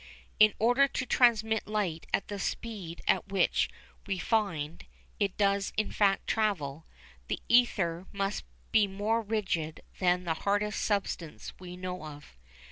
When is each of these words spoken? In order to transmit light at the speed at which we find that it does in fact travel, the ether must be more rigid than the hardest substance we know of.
In 0.39 0.55
order 0.57 0.87
to 0.87 1.05
transmit 1.05 1.67
light 1.67 2.07
at 2.11 2.27
the 2.27 2.39
speed 2.39 3.03
at 3.07 3.27
which 3.27 3.69
we 4.07 4.17
find 4.17 4.79
that 4.79 4.85
it 5.19 5.37
does 5.37 5.73
in 5.77 5.91
fact 5.91 6.25
travel, 6.25 6.87
the 7.27 7.39
ether 7.47 8.07
must 8.11 8.43
be 8.71 8.87
more 8.87 9.21
rigid 9.21 9.81
than 9.99 10.23
the 10.23 10.33
hardest 10.33 10.81
substance 10.81 11.53
we 11.59 11.77
know 11.77 12.03
of. 12.03 12.35